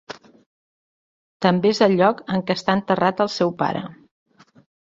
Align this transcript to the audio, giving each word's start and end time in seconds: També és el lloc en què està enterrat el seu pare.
També 1.47 1.69
és 1.75 1.83
el 1.87 1.95
lloc 2.01 2.25
en 2.37 2.43
què 2.47 2.57
està 2.61 2.77
enterrat 2.81 3.25
el 3.27 3.33
seu 3.37 3.55
pare. 3.63 3.85